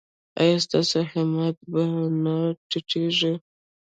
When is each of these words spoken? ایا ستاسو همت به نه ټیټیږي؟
ایا 0.41 0.57
ستاسو 0.65 0.97
همت 1.11 1.55
به 1.71 1.83
نه 2.23 2.35
ټیټیږي؟ 2.69 3.33